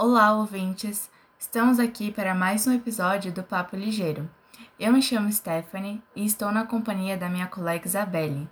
Olá, 0.00 0.32
ouvintes! 0.32 1.10
Estamos 1.36 1.80
aqui 1.80 2.12
para 2.12 2.32
mais 2.32 2.64
um 2.68 2.72
episódio 2.72 3.32
do 3.32 3.42
Papo 3.42 3.74
Ligeiro. 3.74 4.30
Eu 4.78 4.92
me 4.92 5.02
chamo 5.02 5.32
Stephanie 5.32 6.00
e 6.14 6.24
estou 6.24 6.52
na 6.52 6.64
companhia 6.64 7.16
da 7.16 7.28
minha 7.28 7.48
colega 7.48 7.84
Isabelle. 7.84 8.48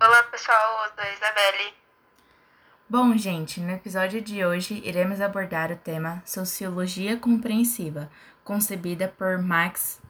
Olá, 0.00 0.22
pessoal, 0.22 0.84
eu 0.84 0.94
sou 0.94 1.02
a 1.02 1.12
Isabelle. 1.12 1.74
Bom, 2.88 3.16
gente, 3.16 3.60
no 3.60 3.72
episódio 3.72 4.22
de 4.22 4.44
hoje 4.46 4.80
iremos 4.84 5.20
abordar 5.20 5.72
o 5.72 5.76
tema 5.76 6.22
Sociologia 6.24 7.16
Compreensiva, 7.16 8.08
concebida 8.44 9.08
por 9.08 9.36
Max 9.42 10.00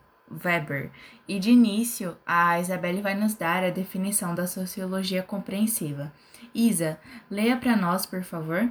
Weber. 0.44 0.90
E 1.26 1.38
de 1.38 1.52
início, 1.52 2.14
a 2.26 2.60
Isabelle 2.60 3.00
vai 3.00 3.14
nos 3.14 3.32
dar 3.32 3.64
a 3.64 3.70
definição 3.70 4.34
da 4.34 4.46
sociologia 4.46 5.22
compreensiva. 5.22 6.12
Isa, 6.54 7.00
leia 7.30 7.56
para 7.56 7.74
nós, 7.74 8.04
por 8.04 8.22
favor. 8.22 8.70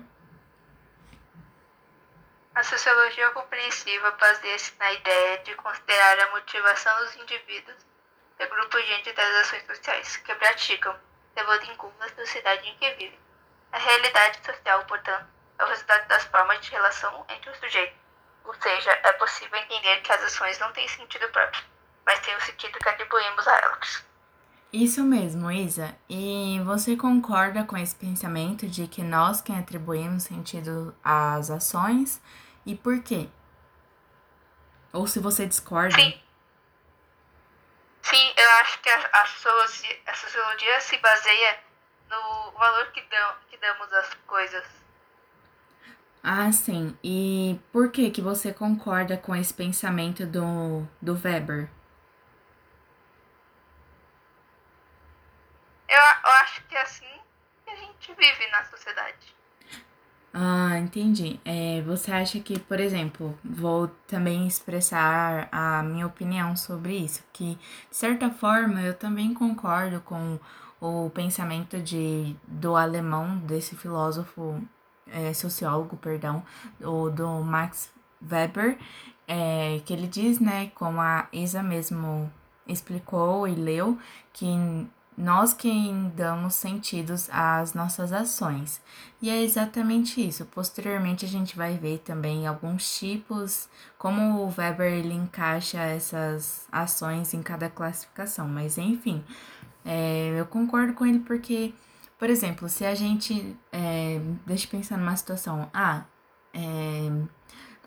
A 2.57 2.63
sociologia 2.63 3.29
compreensiva 3.29 4.09
baseia-se 4.19 4.73
na 4.79 4.91
ideia 4.91 5.37
de 5.43 5.53
considerar 5.53 6.19
a 6.21 6.31
motivação 6.31 7.05
dos 7.05 7.15
indivíduos 7.15 7.85
e 8.39 8.47
grupos 8.47 8.83
diante 8.83 9.13
das 9.13 9.45
ações 9.45 9.63
sociais 9.67 10.17
que 10.17 10.33
praticam, 10.33 10.95
levando 11.35 11.65
em 11.65 11.75
conta 11.75 12.05
a 12.05 12.15
sociedade 12.15 12.67
em 12.67 12.75
que 12.77 12.89
vivem. 12.95 13.19
A 13.71 13.77
realidade 13.77 14.43
social, 14.43 14.83
portanto, 14.85 15.27
é 15.59 15.65
o 15.65 15.67
resultado 15.67 16.07
das 16.07 16.23
formas 16.23 16.59
de 16.61 16.71
relação 16.71 17.23
entre 17.29 17.47
os 17.51 17.59
sujeitos, 17.59 17.99
ou 18.43 18.55
seja, 18.55 18.89
é 19.03 19.13
possível 19.13 19.59
entender 19.59 20.01
que 20.01 20.11
as 20.11 20.23
ações 20.23 20.57
não 20.57 20.73
têm 20.73 20.87
sentido 20.87 21.29
próprio, 21.29 21.63
mas 22.07 22.19
têm 22.21 22.35
o 22.35 22.41
sentido 22.41 22.79
que 22.79 22.89
atribuímos 22.89 23.47
a 23.47 23.55
elas. 23.55 24.03
Isso 24.73 25.03
mesmo, 25.03 25.51
Isa. 25.51 25.95
E 26.09 26.59
você 26.65 26.97
concorda 26.97 27.63
com 27.63 27.77
esse 27.77 27.95
pensamento 27.95 28.67
de 28.67 28.87
que 28.87 29.03
nós 29.03 29.41
quem 29.41 29.59
atribuímos 29.59 30.23
sentido 30.23 30.97
às 31.03 31.51
ações 31.51 32.19
e 32.67 32.75
por 32.75 33.01
quê? 33.01 33.29
Ou 34.91 35.07
se 35.07 35.19
você 35.19 35.45
discorda? 35.45 35.95
Sim. 35.95 36.21
Sim, 38.01 38.33
eu 38.37 38.49
acho 38.61 38.81
que 38.81 38.89
a, 38.89 39.09
a, 39.21 39.25
sociologia, 39.25 39.99
a 40.05 40.13
sociologia 40.13 40.81
se 40.81 40.97
baseia 40.97 41.59
no 42.09 42.51
valor 42.51 42.91
que, 42.91 43.01
dão, 43.01 43.35
que 43.49 43.57
damos 43.57 43.91
às 43.93 44.13
coisas. 44.25 44.65
Ah, 46.21 46.51
sim. 46.51 46.97
E 47.01 47.57
por 47.71 47.89
que 47.89 48.11
que 48.11 48.21
você 48.21 48.53
concorda 48.53 49.17
com 49.17 49.33
esse 49.35 49.53
pensamento 49.53 50.25
do, 50.25 50.85
do 51.01 51.13
Weber? 51.13 51.69
Eu, 55.87 55.97
eu 55.97 56.31
acho 56.41 56.63
que 56.65 56.75
é 56.75 56.81
assim 56.81 57.21
que 57.63 57.69
a 57.69 57.75
gente 57.75 58.13
vive 58.13 58.47
na 58.51 58.65
sociedade. 58.65 59.36
Ah, 60.39 60.77
entendi. 60.77 61.39
É, 61.43 61.81
você 61.81 62.11
acha 62.11 62.39
que, 62.39 62.59
por 62.59 62.79
exemplo, 62.79 63.35
vou 63.43 63.87
também 64.05 64.45
expressar 64.47 65.49
a 65.51 65.81
minha 65.81 66.05
opinião 66.05 66.55
sobre 66.55 66.95
isso, 66.95 67.23
que 67.33 67.55
de 67.89 67.95
certa 67.95 68.29
forma 68.29 68.79
eu 68.81 68.93
também 68.93 69.33
concordo 69.33 69.99
com 70.01 70.39
o 70.79 71.09
pensamento 71.09 71.79
de, 71.81 72.35
do 72.47 72.75
alemão, 72.75 73.39
desse 73.39 73.75
filósofo, 73.75 74.61
é, 75.07 75.33
sociólogo, 75.33 75.97
perdão, 75.97 76.43
o, 76.81 77.09
do 77.09 77.27
Max 77.41 77.91
Weber, 78.21 78.77
é, 79.27 79.81
que 79.85 79.91
ele 79.93 80.05
diz, 80.07 80.39
né, 80.39 80.67
como 80.75 81.01
a 81.01 81.27
Isa 81.33 81.63
mesmo 81.63 82.31
explicou 82.67 83.47
e 83.47 83.55
leu, 83.55 83.97
que 84.33 84.45
nós 85.17 85.51
quem 85.51 86.09
damos 86.15 86.53
sentidos 86.53 87.27
às 87.31 87.73
nossas 87.73 88.13
ações. 88.13 88.79
E 89.19 89.31
é 89.31 89.41
exatamente 89.41 90.25
isso. 90.25 90.45
Posteriormente 90.45 91.25
a 91.25 91.27
gente 91.27 91.57
vai 91.57 91.75
ver 91.75 91.99
também 91.99 92.45
alguns 92.45 92.99
tipos, 92.99 93.67
como 93.97 94.43
o 94.43 94.53
Weber 94.55 94.93
ele 94.93 95.13
encaixa 95.13 95.79
essas 95.79 96.67
ações 96.71 97.33
em 97.33 97.41
cada 97.41 97.67
classificação. 97.67 98.47
Mas 98.47 98.77
enfim, 98.77 99.23
é, 99.83 100.39
eu 100.39 100.45
concordo 100.45 100.93
com 100.93 101.05
ele 101.05 101.19
porque, 101.19 101.73
por 102.19 102.29
exemplo, 102.29 102.69
se 102.69 102.85
a 102.85 102.93
gente. 102.93 103.57
É, 103.71 104.21
deixa 104.45 104.67
eu 104.67 104.71
pensar 104.71 104.97
numa 104.97 105.15
situação. 105.15 105.67
Ah, 105.73 106.03
é, 106.53 107.09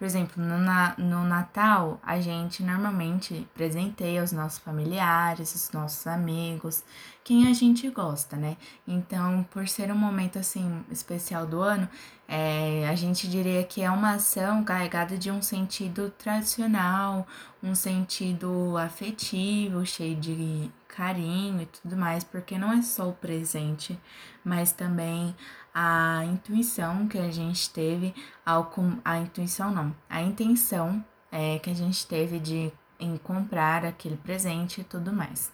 por 0.00 0.06
exemplo, 0.06 0.42
no, 0.42 0.56
no 0.96 1.24
Natal, 1.24 2.00
a 2.02 2.18
gente 2.18 2.62
normalmente 2.62 3.46
presenteia 3.52 4.24
os 4.24 4.32
nossos 4.32 4.58
familiares, 4.58 5.54
os 5.54 5.70
nossos 5.72 6.06
amigos, 6.06 6.82
quem 7.22 7.46
a 7.48 7.52
gente 7.52 7.86
gosta, 7.90 8.34
né? 8.34 8.56
Então, 8.88 9.46
por 9.50 9.68
ser 9.68 9.92
um 9.92 9.98
momento 9.98 10.38
assim 10.38 10.82
especial 10.90 11.46
do 11.46 11.60
ano, 11.60 11.86
é, 12.26 12.88
a 12.88 12.94
gente 12.94 13.28
diria 13.28 13.62
que 13.62 13.82
é 13.82 13.90
uma 13.90 14.14
ação 14.14 14.64
carregada 14.64 15.18
de 15.18 15.30
um 15.30 15.42
sentido 15.42 16.10
tradicional, 16.16 17.26
um 17.62 17.74
sentido 17.74 18.78
afetivo, 18.78 19.84
cheio 19.84 20.16
de 20.16 20.70
carinho 20.88 21.60
e 21.60 21.66
tudo 21.66 21.94
mais, 21.94 22.24
porque 22.24 22.56
não 22.56 22.72
é 22.72 22.80
só 22.80 23.06
o 23.06 23.12
presente, 23.12 24.00
mas 24.42 24.72
também 24.72 25.36
a 25.75 26.25
intuição 26.25 27.06
que 27.06 27.19
a 27.19 27.31
gente 27.31 27.70
teve 27.70 28.14
ao 28.44 28.72
a 29.04 29.19
intuição 29.19 29.70
não, 29.70 29.97
a 30.08 30.20
intenção 30.20 31.04
é, 31.31 31.58
que 31.58 31.70
a 31.70 31.75
gente 31.75 32.06
teve 32.06 32.38
de 32.38 32.72
em 32.98 33.16
comprar 33.16 33.84
aquele 33.84 34.16
presente 34.16 34.82
e 34.82 34.84
tudo 34.84 35.12
mais. 35.12 35.53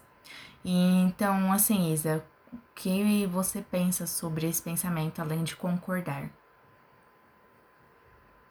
E, 0.63 1.01
então, 1.01 1.51
assim, 1.53 1.93
Isa, 1.93 2.25
o 2.51 2.59
que 2.75 3.25
você 3.27 3.61
pensa 3.61 4.05
sobre 4.05 4.47
esse 4.47 4.61
pensamento 4.61 5.21
além 5.21 5.43
de 5.43 5.55
concordar? 5.55 6.23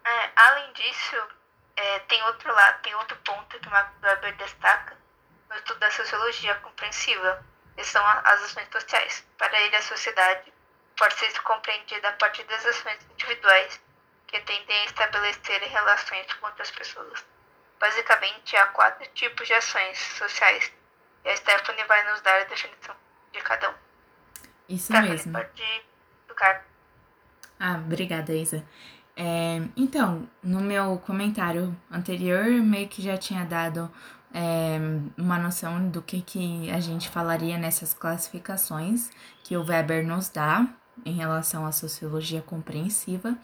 É, 0.04 0.30
além 0.36 0.72
disso, 0.72 1.16
é, 1.76 1.98
tem 2.00 2.22
outro 2.24 2.52
lado, 2.52 2.80
tem 2.82 2.94
outro 2.94 3.16
ponto 3.18 3.58
que 3.60 3.68
o 3.68 3.70
Max 3.70 3.90
Weber 4.02 4.36
destaca 4.36 4.96
no 5.50 5.56
estudo 5.56 5.78
da 5.78 5.90
sociologia 5.90 6.54
compreensiva, 6.56 7.44
que 7.76 7.84
são 7.84 8.04
as 8.06 8.42
ações 8.44 8.68
sociais. 8.72 9.26
Para 9.36 9.60
ele, 9.60 9.76
a 9.76 9.82
sociedade 9.82 10.52
pode 10.96 11.14
ser 11.14 11.40
compreendida 11.42 12.08
a 12.08 12.12
partir 12.12 12.44
das 12.44 12.64
ações 12.64 12.98
individuais 13.12 13.80
que 14.26 14.40
tendem 14.40 14.80
a 14.80 14.84
estabelecer 14.86 15.60
relações 15.62 16.32
com 16.34 16.46
outras 16.46 16.70
pessoas. 16.70 17.24
Basicamente, 17.78 18.56
há 18.56 18.66
quatro 18.68 19.08
tipos 19.14 19.46
de 19.46 19.54
ações 19.54 19.98
sociais 19.98 20.72
e 21.24 21.28
a 21.28 21.36
Stephanie 21.36 21.84
vai 21.84 22.10
nos 22.10 22.20
dar 22.22 22.40
a 22.40 22.44
definição 22.44 22.94
de 23.32 23.40
cada 23.40 23.70
um. 23.70 23.74
Isso 24.68 24.86
Stephanie, 24.86 25.10
mesmo. 25.10 25.32
Pode 25.32 25.84
tocar. 26.26 26.64
Ah, 27.60 27.74
obrigada, 27.74 28.32
Isa. 28.32 28.66
É, 29.16 29.62
então, 29.76 30.28
no 30.42 30.60
meu 30.60 30.98
comentário 30.98 31.74
anterior, 31.90 32.44
meio 32.44 32.88
que 32.88 33.02
já 33.02 33.16
tinha 33.16 33.44
dado 33.44 33.90
é, 34.32 34.78
uma 35.16 35.38
noção 35.38 35.88
do 35.88 36.02
que, 36.02 36.20
que 36.20 36.70
a 36.70 36.80
gente 36.80 37.08
falaria 37.08 37.56
nessas 37.56 37.94
classificações 37.94 39.10
que 39.42 39.56
o 39.56 39.64
Weber 39.64 40.06
nos 40.06 40.28
dá 40.28 40.66
em 41.04 41.12
relação 41.12 41.66
à 41.66 41.72
sociologia 41.72 42.42
compreensiva 42.42 43.36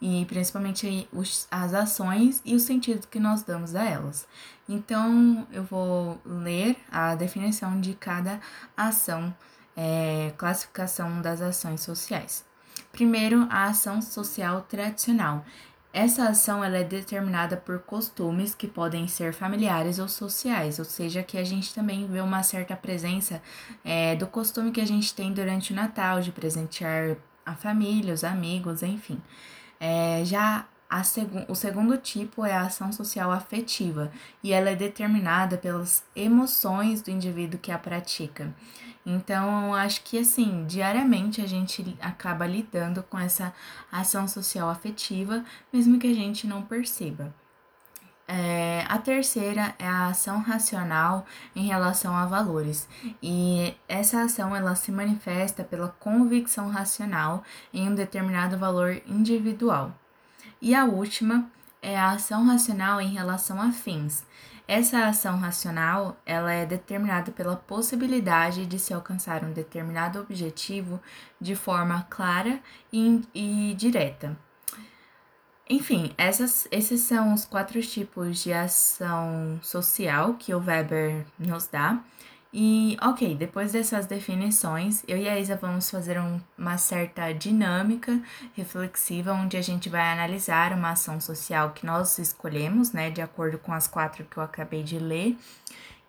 e 0.00 0.24
principalmente 0.24 1.08
os, 1.12 1.46
as 1.50 1.74
ações 1.74 2.40
e 2.44 2.54
o 2.54 2.60
sentido 2.60 3.06
que 3.06 3.20
nós 3.20 3.42
damos 3.42 3.74
a 3.74 3.84
elas. 3.84 4.26
Então, 4.68 5.46
eu 5.52 5.62
vou 5.62 6.20
ler 6.24 6.76
a 6.90 7.14
definição 7.14 7.80
de 7.80 7.94
cada 7.94 8.40
ação, 8.76 9.34
é, 9.76 10.32
classificação 10.38 11.20
das 11.20 11.42
ações 11.42 11.82
sociais. 11.82 12.44
Primeiro, 12.92 13.46
a 13.50 13.64
ação 13.64 14.00
social 14.00 14.62
tradicional. 14.62 15.44
Essa 15.92 16.28
ação 16.28 16.62
ela 16.62 16.78
é 16.78 16.84
determinada 16.84 17.56
por 17.56 17.80
costumes 17.80 18.54
que 18.54 18.68
podem 18.68 19.08
ser 19.08 19.32
familiares 19.32 19.98
ou 19.98 20.06
sociais, 20.06 20.78
ou 20.78 20.84
seja, 20.84 21.22
que 21.22 21.36
a 21.36 21.42
gente 21.42 21.74
também 21.74 22.06
vê 22.06 22.20
uma 22.20 22.44
certa 22.44 22.76
presença 22.76 23.42
é, 23.84 24.14
do 24.14 24.26
costume 24.28 24.70
que 24.70 24.80
a 24.80 24.86
gente 24.86 25.12
tem 25.12 25.32
durante 25.32 25.72
o 25.72 25.76
Natal, 25.76 26.20
de 26.20 26.30
presentear 26.30 27.16
a 27.44 27.56
família, 27.56 28.14
os 28.14 28.22
amigos, 28.22 28.84
enfim. 28.84 29.20
É, 29.80 30.22
já 30.24 30.66
seg 31.04 31.46
o 31.48 31.54
segundo 31.54 31.96
tipo 31.96 32.44
é 32.44 32.52
a 32.52 32.62
ação 32.62 32.92
social 32.92 33.30
afetiva, 33.30 34.10
e 34.42 34.52
ela 34.52 34.70
é 34.70 34.76
determinada 34.76 35.56
pelas 35.56 36.04
emoções 36.16 37.00
do 37.00 37.10
indivíduo 37.10 37.60
que 37.60 37.70
a 37.70 37.78
pratica. 37.78 38.52
Então, 39.06 39.74
acho 39.74 40.02
que 40.02 40.18
assim, 40.18 40.66
diariamente 40.66 41.40
a 41.40 41.46
gente 41.46 41.96
acaba 42.00 42.46
lidando 42.46 43.02
com 43.02 43.18
essa 43.18 43.54
ação 43.90 44.28
social 44.28 44.68
afetiva, 44.68 45.44
mesmo 45.72 45.98
que 45.98 46.06
a 46.06 46.14
gente 46.14 46.46
não 46.46 46.62
perceba. 46.62 47.32
É, 48.32 48.84
a 48.88 48.96
terceira 48.98 49.74
é 49.76 49.88
a 49.88 50.06
ação 50.06 50.38
racional 50.38 51.26
em 51.56 51.66
relação 51.66 52.14
a 52.14 52.26
valores. 52.26 52.88
E 53.20 53.74
essa 53.88 54.22
ação 54.22 54.54
ela 54.54 54.76
se 54.76 54.92
manifesta 54.92 55.64
pela 55.64 55.88
convicção 55.88 56.68
racional 56.68 57.42
em 57.74 57.88
um 57.88 57.94
determinado 57.94 58.56
valor 58.56 59.02
individual. 59.04 59.92
E 60.60 60.74
a 60.74 60.84
última 60.84 61.50
é 61.80 61.98
a 61.98 62.10
ação 62.10 62.44
racional 62.44 63.00
em 63.00 63.08
relação 63.08 63.60
a 63.60 63.72
fins. 63.72 64.26
Essa 64.68 65.06
ação 65.06 65.36
racional, 65.38 66.16
ela 66.24 66.52
é 66.52 66.64
determinada 66.64 67.32
pela 67.32 67.56
possibilidade 67.56 68.66
de 68.66 68.78
se 68.78 68.94
alcançar 68.94 69.42
um 69.42 69.52
determinado 69.52 70.20
objetivo 70.20 71.00
de 71.40 71.56
forma 71.56 72.06
clara 72.08 72.60
e, 72.92 73.20
e 73.34 73.74
direta. 73.74 74.36
Enfim, 75.68 76.12
essas, 76.18 76.68
esses 76.70 77.00
são 77.00 77.32
os 77.32 77.44
quatro 77.44 77.80
tipos 77.80 78.42
de 78.42 78.52
ação 78.52 79.58
social 79.62 80.34
que 80.34 80.54
o 80.54 80.58
Weber 80.58 81.24
nos 81.38 81.66
dá. 81.66 81.98
E, 82.52 82.96
ok, 83.00 83.36
depois 83.36 83.72
dessas 83.72 84.06
definições, 84.06 85.04
eu 85.06 85.16
e 85.16 85.28
a 85.28 85.38
Isa 85.38 85.54
vamos 85.54 85.88
fazer 85.88 86.18
um, 86.18 86.40
uma 86.58 86.76
certa 86.78 87.32
dinâmica 87.32 88.20
reflexiva, 88.54 89.32
onde 89.32 89.56
a 89.56 89.62
gente 89.62 89.88
vai 89.88 90.12
analisar 90.12 90.72
uma 90.72 90.90
ação 90.90 91.20
social 91.20 91.70
que 91.70 91.86
nós 91.86 92.18
escolhemos, 92.18 92.90
né, 92.90 93.08
de 93.08 93.22
acordo 93.22 93.56
com 93.56 93.72
as 93.72 93.86
quatro 93.86 94.24
que 94.24 94.36
eu 94.36 94.42
acabei 94.42 94.82
de 94.82 94.98
ler, 94.98 95.36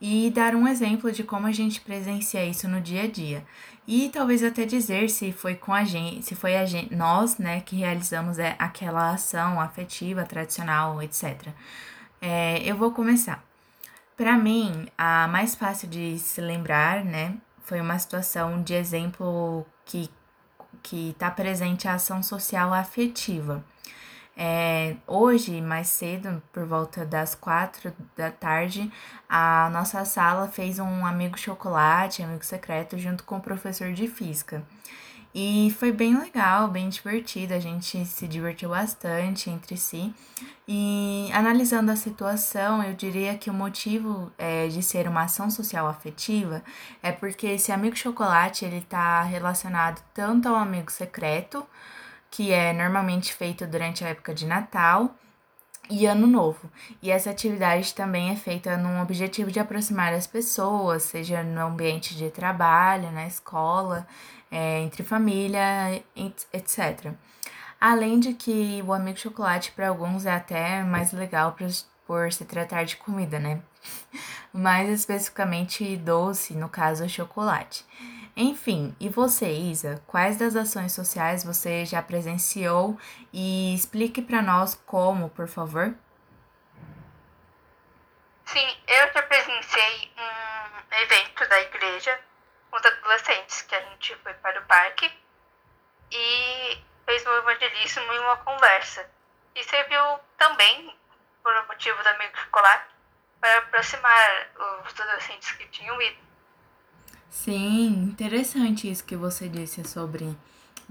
e 0.02 0.32
dar 0.32 0.56
um 0.56 0.68
exemplo 0.68 1.12
de 1.12 1.24
como 1.24 1.46
a 1.46 1.52
gente 1.52 1.80
presencia 1.80 2.44
isso 2.44 2.68
no 2.68 2.82
dia 2.82 3.04
a 3.04 3.08
dia. 3.08 3.46
E 3.88 4.10
talvez 4.10 4.44
até 4.44 4.66
dizer 4.66 5.12
se 5.12 5.32
foi 5.32 5.54
com 5.54 5.72
a 5.72 5.84
gente, 5.84 6.26
se 6.26 6.34
foi 6.34 6.58
a 6.58 6.66
gente, 6.66 6.96
nós, 6.96 7.38
né, 7.38 7.62
que 7.62 7.76
realizamos 7.76 8.40
é, 8.40 8.56
aquela 8.58 9.12
ação 9.12 9.62
afetiva, 9.62 10.24
tradicional, 10.24 11.04
etc. 11.04 11.50
É, 12.20 12.64
eu 12.64 12.76
vou 12.76 12.92
começar. 12.92 13.51
Para 14.16 14.38
mim, 14.38 14.88
a 14.98 15.28
mais 15.28 15.56
fácil 15.56 15.88
de 15.88 16.20
se 16.20 16.42
lembrar, 16.42 17.04
né, 17.04 17.36
foi 17.64 17.82
uma 17.82 17.98
situação 17.98 18.62
de 18.62 18.74
exemplo 18.74 19.66
que 19.86 20.10
que 20.84 21.12
está 21.12 21.30
presente 21.30 21.88
a 21.88 21.94
ação 21.94 22.24
social 22.24 22.74
afetiva. 22.74 23.64
É, 24.36 24.96
hoje, 25.06 25.62
mais 25.62 25.88
cedo, 25.90 26.42
por 26.52 26.66
volta 26.66 27.06
das 27.06 27.36
quatro 27.36 27.94
da 28.16 28.32
tarde, 28.32 28.92
a 29.30 29.70
nossa 29.72 30.04
sala 30.06 30.48
fez 30.48 30.80
um 30.80 31.06
amigo 31.06 31.38
chocolate, 31.38 32.24
amigo 32.24 32.44
secreto, 32.44 32.98
junto 32.98 33.24
com 33.24 33.38
o 33.38 33.42
professor 33.42 33.94
de 33.94 34.08
física. 34.08 34.64
E 35.34 35.74
foi 35.80 35.94
bem 35.94 36.18
legal, 36.18 36.68
bem 36.68 36.90
divertido, 36.90 37.54
a 37.54 37.60
gente 37.60 38.06
se 38.06 38.28
divertiu 38.28 38.70
bastante 38.70 39.50
entre 39.50 39.78
si. 39.78 40.14
E 40.68 41.30
analisando 41.34 41.90
a 41.92 41.96
situação, 41.96 42.84
eu 42.84 42.94
diria 42.94 43.38
que 43.38 43.50
o 43.50 43.54
motivo 43.54 44.32
é, 44.38 44.68
de 44.68 44.84
ser 44.84 45.08
uma 45.08 45.24
ação 45.24 45.50
social 45.50 45.88
afetiva 45.88 46.62
é 47.02 47.12
porque 47.12 47.48
esse 47.48 47.72
amigo 47.72 47.96
chocolate 47.96 48.66
ele 48.66 48.78
está 48.78 49.22
relacionado 49.22 50.04
tanto 50.14 50.50
ao 50.50 50.56
amigo 50.56 50.92
secreto, 50.92 51.66
que 52.30 52.52
é 52.52 52.74
normalmente 52.74 53.34
feito 53.34 53.66
durante 53.66 54.04
a 54.04 54.10
época 54.10 54.34
de 54.34 54.46
Natal, 54.46 55.16
e 55.90 56.06
Ano 56.06 56.28
Novo. 56.28 56.70
E 57.02 57.12
essa 57.12 57.30
atividade 57.30 57.94
também 57.94 58.32
é 58.32 58.36
feita 58.36 58.78
num 58.78 59.02
objetivo 59.02 59.52
de 59.52 59.60
aproximar 59.60 60.14
as 60.14 60.28
pessoas, 60.28 61.04
seja 61.04 61.44
no 61.44 61.62
ambiente 61.68 62.16
de 62.16 62.30
trabalho, 62.30 63.12
na 63.12 63.28
escola, 63.28 64.08
é, 64.52 64.80
entre 64.80 65.04
família, 65.04 66.04
etc. 66.16 67.14
Além 67.80 68.20
de 68.20 68.34
que 68.34 68.84
o 68.86 68.94
amigo 68.94 69.18
chocolate 69.18 69.72
para 69.72 69.90
alguns 69.90 70.26
é 70.26 70.32
até 70.32 70.84
mais 70.84 71.12
legal 71.12 71.54
por, 71.54 71.68
por 72.06 72.32
se 72.32 72.46
tratar 72.46 72.84
de 72.84 72.98
comida, 72.98 73.40
né? 73.40 73.62
Mais 74.54 74.90
especificamente 74.90 75.98
doce, 75.98 76.54
no 76.54 76.70
caso 76.70 77.08
chocolate. 77.10 77.86
Enfim, 78.36 78.96
e 79.00 79.10
você, 79.10 79.52
Isa, 79.52 80.02
quais 80.08 80.38
das 80.38 80.56
ações 80.56 80.94
sociais 80.94 81.44
você 81.44 81.86
já 81.86 82.02
presenciou 82.02 82.98
e 83.34 83.76
explique 83.76 84.22
para 84.22 84.42
nós 84.42 84.74
como, 84.86 85.30
por 85.30 85.48
favor? 85.48 85.94
Sim, 88.46 88.78
eu 88.88 89.14
já 89.14 89.24
presenciei 89.24 90.12
um 90.18 90.96
evento 91.04 91.48
da 91.48 91.62
igreja 91.62 92.20
com 92.70 92.78
os 92.78 92.86
adolescentes, 92.86 93.62
que 93.64 93.76
a 93.76 93.82
gente 93.82 94.16
foi 94.18 94.34
para 94.36 94.60
o 94.60 94.66
parque 94.66 95.12
e 96.12 96.84
fez 97.06 97.26
um 97.26 97.34
evangelismo 97.38 98.14
e 98.14 98.20
uma 98.20 98.38
conversa. 98.38 99.10
E 99.56 99.64
serviu 99.64 100.20
também, 100.38 100.98
por 101.44 101.56
um 101.56 101.68
motivo 101.68 102.02
da 102.04 102.12
amigo 102.12 102.38
chocolate, 102.38 102.90
para 103.42 103.58
aproximar 103.58 104.50
os 104.86 105.00
adolescentes 105.00 105.52
que 105.54 105.68
tinham 105.68 106.02
ido. 106.02 106.31
Sim, 107.32 108.04
interessante 108.04 108.92
isso 108.92 109.04
que 109.06 109.16
você 109.16 109.48
disse 109.48 109.84
sobre 109.86 110.38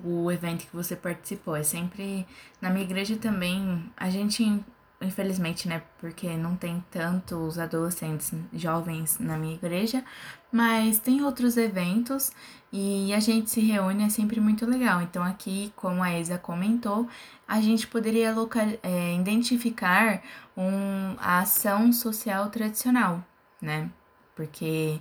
o 0.03 0.33
evento 0.33 0.67
que 0.67 0.75
você 0.75 0.97
participou. 0.97 1.55
É 1.55 1.63
sempre 1.63 2.27
na 2.61 2.71
minha 2.71 2.85
igreja 2.85 3.17
também, 3.17 3.85
a 3.97 4.09
gente 4.11 4.65
infelizmente, 5.03 5.67
né, 5.67 5.83
porque 5.99 6.37
não 6.37 6.55
tem 6.57 6.85
tantos 6.91 7.59
adolescentes 7.59 8.33
jovens 8.53 9.19
na 9.19 9.39
minha 9.39 9.55
igreja, 9.55 10.05
mas 10.53 10.99
tem 10.99 11.23
outros 11.25 11.57
eventos 11.57 12.31
e 12.71 13.13
a 13.15 13.19
gente 13.21 13.49
se 13.51 13.61
reúne, 13.61 14.05
é 14.05 14.11
sempre 14.11 14.41
muito 14.41 14.67
legal. 14.67 15.01
Então, 15.01 15.23
aqui, 15.25 15.73
como 15.75 16.03
a 16.03 16.19
Isa 16.19 16.37
comentou, 16.39 17.09
a 17.49 17.61
gente 17.63 17.87
poderia 17.87 18.35
local, 18.35 18.67
é, 18.83 19.15
identificar 19.17 20.23
um, 20.57 21.17
a 21.19 21.41
ação 21.41 21.93
social 21.93 22.51
tradicional, 22.51 23.25
né, 23.61 23.91
porque 24.37 25.01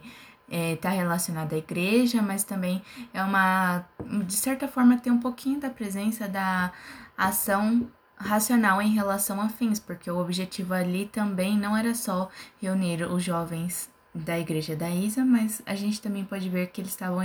está 0.50 0.94
é, 0.94 0.98
relacionada 0.98 1.56
à 1.56 1.57
igreja, 1.57 2.22
mas 2.22 2.44
também 2.44 2.81
é 3.13 3.24
uma, 3.24 3.86
de 4.25 4.36
certa 4.36 4.68
forma, 4.68 4.98
tem 4.98 5.12
um 5.12 5.19
pouquinho 5.19 5.60
da 5.60 5.69
presença 5.69 6.28
da 6.28 6.72
ação 7.18 7.88
racional 8.16 8.81
em 8.81 8.94
relação 8.94 9.40
a 9.40 9.48
fins, 9.48 9.80
porque 9.80 10.10
o 10.12 10.18
objetivo 10.18 10.74
ali 10.74 11.06
também 11.06 11.57
não 11.57 11.75
era 11.75 11.96
só 11.96 12.30
reunir 12.62 13.04
os 13.04 13.24
jovens 13.24 13.90
da 14.13 14.38
igreja 14.38 14.75
da 14.75 14.90
Isa, 14.90 15.24
mas 15.24 15.62
a 15.66 15.75
gente 15.75 16.01
também 16.01 16.25
pode 16.25 16.50
ver 16.50 16.68
que 16.68 16.81
eles 16.81 16.92
estavam 16.92 17.19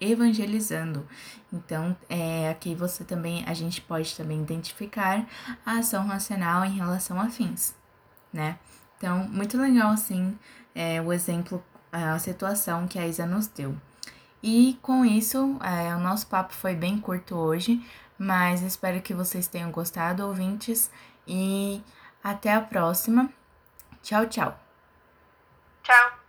evangelizando. 0.00 1.06
Então, 1.52 1.96
é, 2.08 2.50
aqui 2.50 2.74
você 2.74 3.02
também, 3.02 3.42
a 3.46 3.54
gente 3.54 3.80
pode 3.80 4.14
também 4.14 4.40
identificar 4.40 5.26
a 5.64 5.78
ação 5.78 6.06
racional 6.06 6.64
em 6.64 6.72
relação 6.72 7.20
a 7.20 7.28
fins, 7.28 7.74
né? 8.32 8.58
Então, 8.98 9.26
muito 9.28 9.58
legal, 9.58 9.90
assim, 9.90 10.38
é, 10.74 11.00
o 11.02 11.12
exemplo, 11.12 11.64
a 11.92 12.18
situação 12.18 12.88
que 12.88 12.98
a 12.98 13.06
Isa 13.06 13.26
nos 13.26 13.46
deu. 13.46 13.76
E 14.42 14.78
com 14.82 15.04
isso, 15.04 15.56
é, 15.62 15.94
o 15.94 16.00
nosso 16.00 16.26
papo 16.26 16.52
foi 16.52 16.74
bem 16.74 16.98
curto 16.98 17.36
hoje, 17.36 17.80
mas 18.18 18.62
espero 18.62 19.00
que 19.00 19.14
vocês 19.14 19.46
tenham 19.46 19.70
gostado, 19.70 20.26
ouvintes, 20.26 20.90
e 21.26 21.80
até 22.24 22.52
a 22.52 22.60
próxima. 22.60 23.30
Tchau, 24.02 24.26
tchau. 24.26 24.58
Tchau. 25.82 26.21